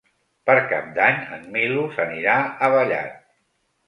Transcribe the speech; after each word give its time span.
Per 0.49 0.53
Cap 0.69 0.85
d'Any 0.95 1.19
en 1.37 1.43
Milos 1.57 1.99
anirà 2.05 2.39
a 2.47 2.71
Vallat. 2.77 3.15